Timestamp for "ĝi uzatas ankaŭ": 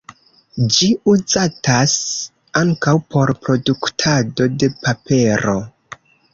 0.77-2.95